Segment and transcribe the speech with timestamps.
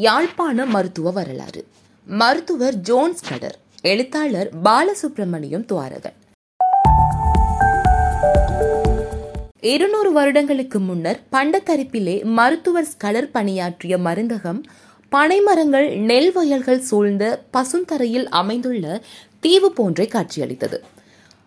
[0.00, 1.66] யாழ்ப்பாண மருத்துவ வரலாறு.
[2.04, 6.12] மருத்துவர் ஜோன் ஸ்கடர் எழுத்தாளர் பாலசுப்ரமணியம் துவாரகன்.
[9.60, 14.62] இருநூறு வருடங்களுக்கு முன்னர் பண்டத்தரிப்பிலே மருத்துவர் ஸ்கலர் பணியாற்றிய மருந்தகம்
[15.12, 19.02] பனைமரங்கள் நெல் வயல்கள் சூழ்ந்த பசுந்தரையில் அமைந்துள்ள
[19.40, 20.84] தீவு போன்றே காட்சியளித்தது.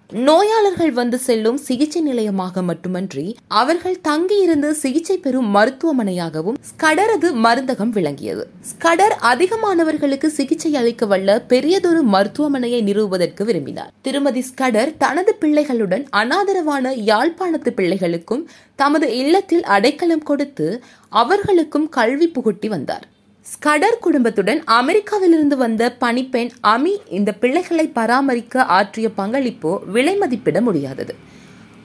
[0.09, 8.47] நோயாளர்கள் வந்து செல்லும் சிகிச்சை நிலையமாக மட்டுமன்றி அவர்கள் தங்கியிருந்து சிகிச்சை பெறும் மருத்துவமனையாகவும் ஸ்கடரது மருந்தகம் விளங்கியது.
[8.71, 13.93] ஸ்கடர் அதிகமானவர்களுக்கு சிகிச்சை அளிக்க வல்ல பெரியதொரு மருத்துவமனையை நிறுவுவதற்கு விரும்பினார்.
[14.01, 18.45] திருமதி ஸ்கடர் தனது பிள்ளைகளுடன் அனாதரவான யாழ்ப்பாணத்து பிள்ளைகளுக்கும்
[18.75, 23.07] தமது இல்லத்தில் அடைக்கலம் கொடுத்து அவர்களுக்கும் கல்வி புகுட்டி வந்தார்.
[23.45, 31.15] ஸ்கடர் குடும்பத்துடன் அமெரிக்காவிலிருந்து வந்த பணிப்பெண் அமி இந்த பிள்ளைகளை பராமரிக்க ஆற்றிய பங்களிப்போ விலை மதிப்பிட முடியாதது.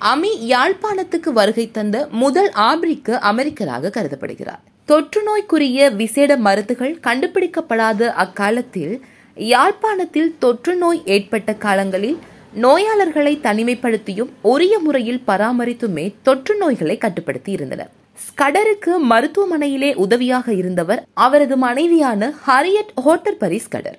[0.00, 4.62] அமி யாழ்ப்பாணத்துக்கு வருகை தந்த முதல் ஆபிரிக்க அமெரிக்கராக கருதப்படுகிறார்.
[4.84, 12.18] தொற்று நோய்க்குரிய விசேட மருந்துகள் கண்டுபிடிக்கப்படாத அக்காலத்தில் யாழ்ப்பாணத்தில் தொற்று நோய் ஏற்பட்ட காலங்களில்
[12.54, 17.90] நோயாளர்களை தனிமைப்படுத்தியும் உரிய முறையில் பராமரித்துமே தொற்று நோய்களை கட்டுப்படுத்தி இருந்தனர்.
[18.26, 23.98] ஸ்கடருக்கு மருத்துவமனையிலே உதவியாக இருந்தவர் அவரது மனைவியான ஹரியட் ஹோட்டர்பரி ஸ்கடர்.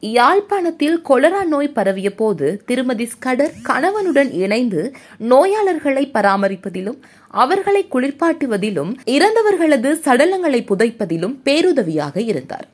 [0.00, 10.60] யாழ்ப்பாணத்தில் கொலரா நோய் பரவிய போது திருமதி ஸ்கடர் கணவனுடன் இணைந்து நோயாளர்களை பராமரிப்பதிலும் அவர்களை குளிர்பாட்டுவதிலும் இறந்தவர்களது சடலங்களை
[10.70, 12.68] புதைப்பதிலும் பேருதவியாக இருந்தார்.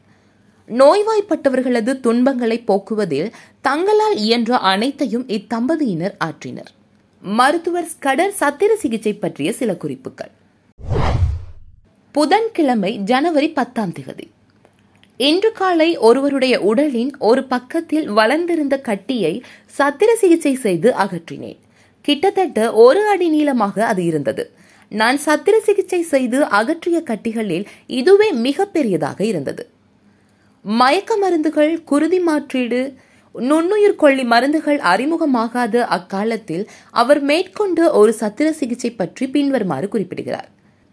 [0.69, 6.71] நோய்வாய்ப்பட்டவர்களது துன்பங்களை போக்குவதில் தங்களால் இயன்ற அனைத்தையும் இத்தம்பதியினர் ஆற்றினர்.
[7.23, 10.33] மருத்துவர் ஸ்கடர் சத்திர சிகிச்சை பற்றிய சில குறிப்புகள்.
[12.15, 14.31] புதன்கிழமை ஜனவரி பத்தாம் தேதி
[15.17, 19.43] இன்று காலை ஒருவருடைய உடலின் ஒரு பக்கத்தில் வளர்ந்திருந்த கட்டியை
[19.79, 21.59] சத்திர சிகிச்சை செய்து அகற்றினேன்.
[22.01, 24.45] கிட்டத்தட்ட ஒரு அடி நீளமாக அது இருந்தது.
[24.89, 29.71] நான் சத்திர சிகிச்சை செய்து அகற்றிய கட்டிகளில் இதுவே மிக பெரியதாக இருந்தது.
[30.65, 32.95] மயக்க மருந்துகள் குருதி மாற்றீடு
[33.35, 40.51] நுண்ணுயிர் கொல்லி மருந்துகள் அறிமுகமாகாத அக்காலத்தில் அவர் மேற்கொண்ட ஒரு சத்திர சிகிச்சை பற்றி பின்வருமாறு குறிப்பிடுகிறார்.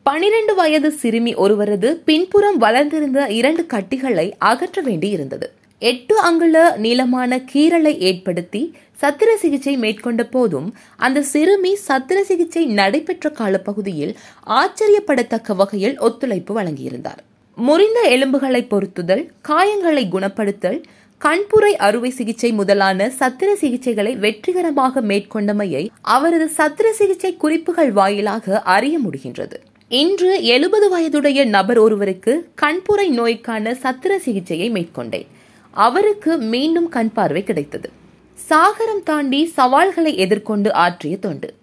[0.09, 5.47] பனிரெண்டு வயது சிறுமி ஒருவரது பின்புறம் வளர்ந்திருந்த இரண்டு கட்டிகளை அகற்ற வேண்டியிருந்தது.
[5.79, 8.61] எட்டு அங்குல நீளமான கீரலை ஏற்படுத்தி
[9.01, 14.13] சத்திர சிகிச்சை மேற்கொண்ட போதும் அந்த சிறுமி சத்திர சிகிச்சை நடைபெற்ற காலப்பகுதியில்
[14.59, 17.21] ஆச்சரியப்படத்தக்க வகையில் ஒத்துழைப்பு வழங்கியிருந்தார்.
[17.57, 20.79] முறிந்த எலும்புகளை பொருத்துதல் காயங்களை குணப்படுத்தல்
[21.21, 29.59] கண்புரை அறுவை சிகிச்சை முதலான சத்திர சிகிச்சைகளை வெற்றிகரமாக மேற்கொண்டமையை அவரது சத்திர சிகிச்சை குறிப்புகள் வாயிலாக அறிய முடிகின்றது.
[29.91, 35.27] இன்று எழுபது வயதுடைய நபர் ஒருவருக்கு கண்புரை நோய்க்கான சத்திர சிகிச்சையை மேற்கொண்டேன்.
[35.71, 37.89] அவருக்கு மீண்டும் கண் பார்வை கிடைத்தது.
[38.49, 41.53] சாகரம் தாண்டி சவால்களை எதிர்கொண்டு ஆற்றிய தொண்டு.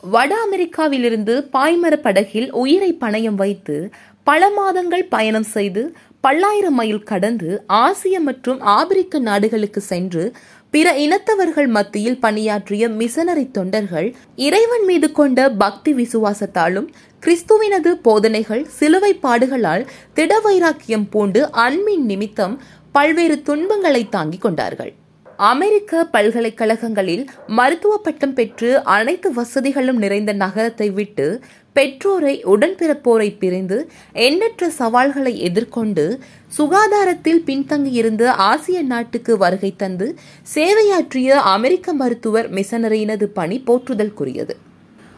[0.00, 3.90] வட அமெரிக்காவிலிருந்து பாய்மர படகில் உயிரை பணயம் வைத்து
[4.26, 5.82] பல மாதங்கள் பயணம் செய்து
[6.20, 10.24] பல்லாயிரம் மைல் கடந்து ஆசிய மற்றும் ஆப்பிரிக்க நாடுகளுக்கு சென்று
[10.70, 16.88] பிற இனத்தவர்கள் மத்தியில் பணியாற்றிய மிசனரி தொண்டர்கள் இறைவன் மீது கொண்ட பக்தி விசுவாசத்தாலும்
[17.22, 19.86] கிறிஸ்துவினது போதனைகள் சிலுவை பாடுகளால்
[20.16, 22.56] திடவைராக்கியம் பூண்டு அன்பின் நிமித்தம்
[22.92, 24.92] பல்வேறு துன்பங்களை தாங்கிக் கொண்டார்கள்.
[25.36, 35.40] அமெரிக்க பல்கலைக்கழகங்களில் மருத்துவ பட்டம் பெற்று அனைத்து வசதிகளும் நிறைந்த நகரத்தை விட்டு பெற்றோரை உடன்பிறப்போரை பிரிந்து எண்ணற்ற சவால்களை
[35.40, 36.20] எதிர்கொண்டு
[36.58, 40.16] சுகாதாரத்தில் பின்தங்கியிருந்த ஆசிய நாட்டுக்கு வருகை தந்து
[40.54, 44.56] சேவையாற்றிய அமெரிக்க மருத்துவர் மிஷனரியினது பணி போற்றுதல்குரியது.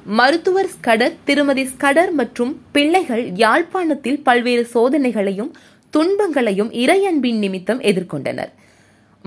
[0.04, 5.52] மருத்துவர் ஸ்கடர் திருமதி ஸ்கடர் மற்றும் பிள்ளைகள் யாழ்ப்பாணத்தில் பல்வேறு சோதனைகளையும்
[5.90, 8.52] துன்பங்களையும் இறையன்பின் நிமித்தம் எதிர்கொண்டனர்.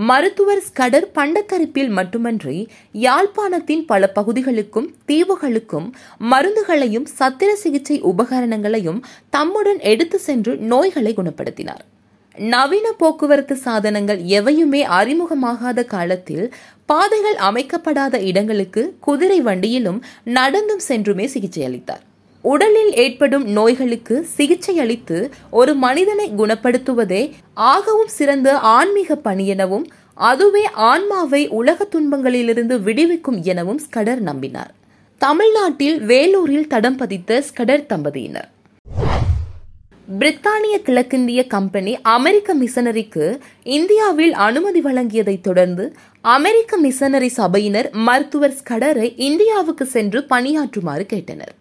[0.08, 5.88] மருத்துவர் ஸ்கடர் பண்டக்கரிப்பில் மட்டுமன்றி யாழ்ப்பாணத்தின் பல பகுதிகளுக்கும் தீவுகளுக்கும்
[6.32, 9.00] மருந்துகளையும் சத்திர சிகிச்சை உபகரணங்களையும்
[9.30, 11.84] தம்முடன் எடுத்து சென்று நோய்களை குணப்படுத்தினார்.
[12.38, 16.54] நவீன போக்குவரத்து சாதனங்கள் எவையுமே அறிமுகமாகாத காலத்தில்
[16.86, 22.04] பாதைகள் அமைக்கப்படாத இடங்களுக்கு குதிரை வண்டியிலும் நடந்தும் சென்றுமே சிகிச்சை அளித்தார்.
[22.42, 31.48] உடலில் ஏற்படும் நோய்களுக்கு சிகிச்சை அளித்து ஒரு மனிதனை குணப்படுத்துவதே ஆகவும் சிறந்த ஆன்மீக பணி எனவும் அதுவே ஆன்மாவை
[31.48, 34.72] உலக துன்பங்களிலிருந்து விடுவிக்கும் எனவும் ஸ்கடர் நம்பினார்.
[35.18, 38.50] தமிழ்நாட்டில் வேலூரில் தடம் பதித்த ஸ்கடர் தம்பதியினர்.
[40.19, 49.86] பிரித்தானிய கிழக்கிந்திய கம்பெனி அமெரிக்க மிஷனரிக்கு இந்தியாவில் அனுமதி வழங்கியதை தொடர்ந்து அமெரிக்க மிஷனரி சபையினர் மருத்துவர் ஸ்கடரை இந்தியாவுக்கு
[49.86, 51.54] சென்று பணியாற்றுமாறு கேட்டனர்.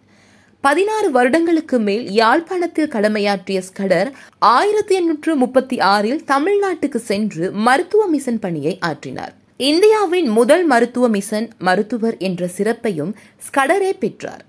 [0.61, 8.79] பதினாறு வருடங்களுக்கு மேல் யாழ்ப்பாணத்தில் கடமையாற்றிய ஸ்கடர் ஆயிரத்தி எண்ணூற்று முப்பத்தி ஆறில் தமிழ்நாட்டுக்கு சென்று மருத்துவ மிஷன் பணியை
[8.85, 9.33] ஆற்றினார்.
[9.57, 13.15] இந்தியாவின் முதல் மருத்துவ மிஷன் மருத்துவர் என்ற சிறப்பையும்
[13.47, 14.45] ஸ்கடரே பெற்றார்.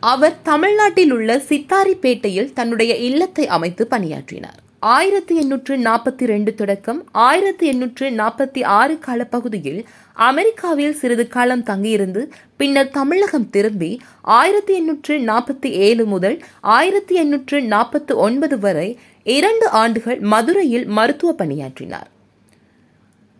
[0.00, 4.60] அவர் தமிழ்நாட்டில் உள்ள சித்தாரிப்பேட்டையில் தன்னுடைய இல்லத்தை அமைத்து பணியாற்றினார்.
[4.82, 9.86] ஆயிரத்தி எண்ணூற்று நாற்பத்தி ரெண்டு தொடக்கம் ஆயிரத்தி எண்ணூற்று நாற்பத்தி ஆறு காலப்பகுதியில்
[10.28, 12.22] அமெரிக்காவில் சிறிது காலம் தங்கியிருந்து
[12.56, 13.90] பின்னர் தமிழகம் திரும்பி
[14.22, 22.10] ஆயிரத்தி எண்ணூற்று நாற்பத்தி ஏழு முதல் ஆயிரத்தி எண்ணூற்று நாற்பத்தி ஒன்பது வரை இரண்டு ஆண்டுகள் மதுரையில் மருத்துவ பணியாற்றினார்.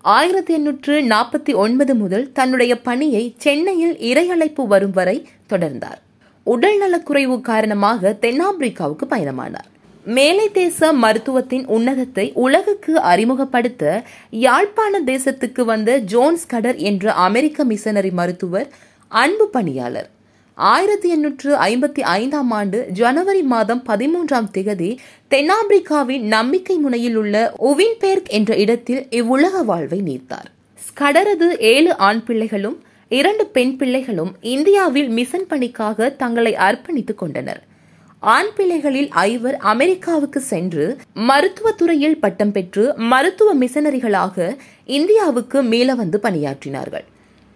[0.00, 6.00] ஆயிரத்தி எண்ணூற்று நாற்பத்தி ஒன்பது முதல் தன்னுடைய பணியை சென்னையில் இறையழைப்பு வரும் வரை தொடர்ந்தார்.
[6.46, 9.70] உடல்நலக்குறைவு காரணமாக தென்னாப்பிரிக்காவுக்கு பயணமானார்.
[10.04, 18.68] மேலை தேச மருத்துவத்தின் உன்னதத்தை உலகுக்கு அறிமுகப்படுத்த யாழ்ப்பாண தேசத்துக்கு வந்த ஜோன்ஸ் கடர் என்ற அமெரிக்க மிஷனரி மருத்துவர்
[19.08, 20.10] அன்பு பணியாளர்.
[20.54, 24.96] ஆயிரத்தி எண்ணூற்று ஐம்பத்தி ஐந்தாம் ஆண்டு ஜனவரி மாதம் பதிமூன்றாம் திகதி
[25.30, 30.50] தென்னாப்பிரிக்காவின் நம்பிக்கை முனையில் உள்ள உவின்பேர்க் என்ற இடத்தில் இவ்வுலக வாழ்வை நீத்தார்.
[30.78, 37.62] ஸ்கடரது ஏழு ஆண் பிள்ளைகளும் இரண்டு பெண் பிள்ளைகளும் இந்தியாவில் மிஷன் பணிக்காக தங்களை அர்ப்பணித்துக் கொண்டனர்.
[38.22, 47.04] ஆண் பிள்ளைகளில் ஐவர் அமெரிக்காவுக்கு சென்று மருத்துவத்துறையில் பட்டம் பெற்று மருத்துவ மிஷனரிகளாக இந்தியாவுக்கு மீள வந்து பணியாற்றினார்கள்.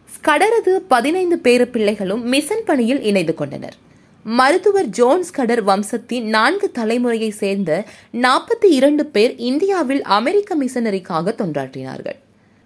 [0.09, 3.77] ஸ்கடரது பதினைந்து பேர பிள்ளைகளும் மிஷன் பணியில் இணைந்து கொண்டனர்.
[4.25, 12.19] மருத்துவர் ஜோன்ஸ் கடர் வம்சத்தின் நான்கு தலைமுறையை சேர்ந்த நாற்பத்தி இரண்டு பேர் இந்தியாவில் அமெரிக்க மிஷனரிக்காக தொண்டாற்றினார்கள்.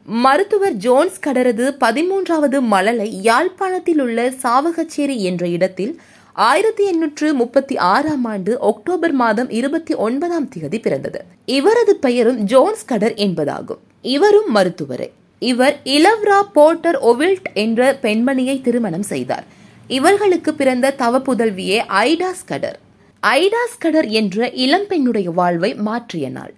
[0.06, 6.00] மருத்துவர் ஜோன்ஸ் கடரது பதிமூன்றாவது மழலை யாழ்ப்பாணத்தில் உள்ள சாவகச்சேரி என்ற இடத்தில்
[6.40, 11.24] ஆயிரத்தி எண்ணூற்று முப்பத்தி ஆறாம் ஆண்டு அக்டோபர் மாதம் இருபத்தி ஒன்பதாம் தேதி பிறந்தது.
[11.44, 13.78] இவரது பெயரும் ஜோன்ஸ் கடர் என்பதாகும்.
[14.02, 15.10] இவரும் மருத்துவரே.
[15.38, 19.44] இவர் இலவ்ரா போர்ட்டர் ஒவில்ட் என்ற பெண்மணியை திருமணம் செய்தார்.
[19.88, 22.78] இவர்களுக்கு பிறந்த தவ புதல்வியே ஐடாஸ் கடர்.
[23.22, 26.54] ஐடாஸ் கடர் என்ற இளம்பெண்ணுடைய வாழ்வை மாற்றிய நாள்.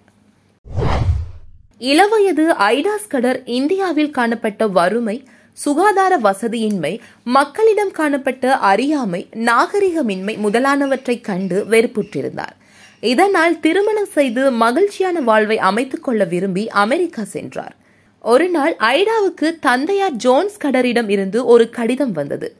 [1.77, 12.55] இளவயது ஐடாஸ் கடர் இந்தியாவில் காணப்பட்ட வறுமை சுகாதார வசதியின்மை மக்களிடம் காணப்பட்ட அறியாமை நாகரிகமின்மை முதலானவற்றை கண்டு வெறுப்புற்றிருந்தார்.
[13.01, 17.75] இதனால் திருமணம் செய்து மகிழ்ச்சியான வாழ்வை அமைத்துக் கொள்ள விரும்பி அமெரிக்கா சென்றார்.
[18.21, 22.55] ஒரு நாள் ஐடாவுக்கு தந்தையார் ஜோன்ஸ் கடரிடம் இருந்து ஒரு கடிதம் வந்தது.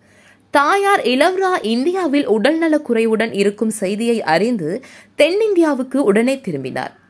[0.51, 4.83] தாயார் இளவ்ரா இந்தியாவில் உடல்நலக் குறைவுடன் இருக்கும் செய்தியை அறிந்து
[5.17, 7.01] தென்னிந்தியாவுக்கு உடனே திரும்பினார்.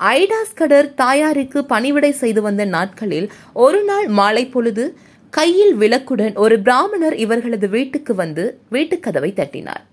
[0.00, 4.98] ஐடாஸ்கடர் தாயாருக்கு பணிவிடை செய்து வந்த நாட்களில் ஒரு நாள் மாலை பொழுது
[5.34, 9.84] கையில் விளக்குடன் ஒரு பிராமணர் இவர்களது வீட்டுக்கு வந்து வீட்டுக்கதவை தட்டினார்.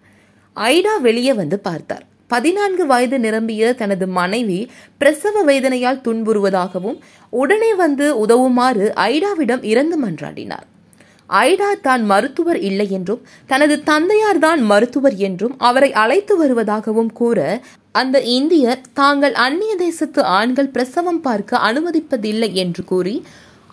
[0.57, 2.03] ஐடா வெளியே வந்து பார்த்தார்.
[2.27, 4.59] பதினான்கு வயது நிரம்பிய தனது மனைவி
[5.01, 6.99] பிரசவ வேதனையால் துன்புறுவதாகவும்
[7.33, 10.67] உடனே வந்து உதவுமாறு ஐடாவிடம் இறந்து மன்றாடினார்.
[11.29, 17.39] ஐடா தான் மருத்துவர் இல்லை என்றும் தனது தந்தையார் தான் மருத்துவர் என்றும் அவரை அழைத்து வருவதாகவும் கூற
[17.91, 23.15] அந்த இந்தியர் தாங்கள் அந்நிய தேசத்து ஆண்கள் பிரசவம் பார்க்க அனுமதிப்பதில்லை என்று கூறி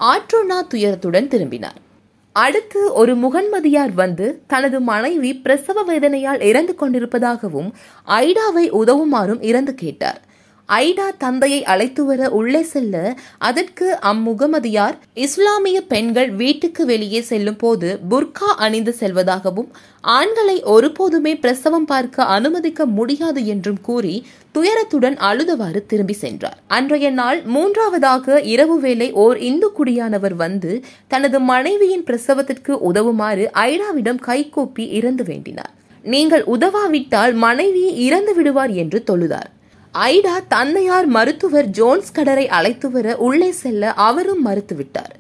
[0.01, 1.87] ஆற்றோனா துயரத்துடன் திரும்பினார்.
[2.33, 7.71] அடுத்து ஒரு முகன்மதியார் வந்து தனது மனைவி பிரசவ வேதனையால் இறந்து கொண்டிருப்பதாகவும்
[8.07, 10.21] ஐடாவை உதவுமாறும் இறந்து கேட்டார்.
[10.69, 12.95] ஐடா தந்தையை அழைத்து வர உள்ளே செல்ல
[13.39, 19.69] அதற்கு அம்முகமதியார் இஸ்லாமிய பெண்கள் வீட்டுக்கு வெளியே செல்லும் போது புர்கா அணிந்து செல்வதாகவும்
[20.01, 26.59] ஆண்களை ஒருபோதுமே பிரசவம் பார்க்க அனுமதிக்க முடியாது என்றும் கூறி துயரத்துடன் அழுதவாறு திரும்பி சென்றார்.
[26.67, 34.87] அன்றைய நாள் மூன்றாவதாக இரவு வேளை ஓர் இந்து குடியானவர் வந்து தனது மனைவியின் பிரசவத்திற்கு உதவுமாறு ஐடாவிடம் கைகூப்பி
[34.89, 35.73] இறந்து வேண்டினார்.
[36.03, 39.51] நீங்கள் உதவாவிட்டால் மனைவி இறந்து விடுவார் என்று தொழுதார்.
[39.95, 45.15] ஐடா தந்தையார் மருத்துவர் ஜோன்ஸ் கடரை அழைத்து வர உள்ளே செல்ல அவரும் மறுத்துவிட்டார்.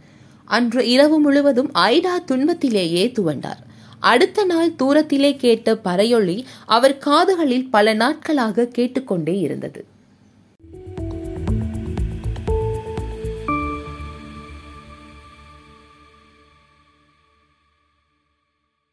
[0.44, 3.62] அன்று இரவு முழுவதும் ஐடா துன்பத்திலேயே துவண்டார்.
[3.98, 9.84] அடுத்த நாள் தூரத்திலே கேட்ட பறையொளி அவர் காதுகளில் பல நாட்களாக கேட்டுக்கொண்டே இருந்தது.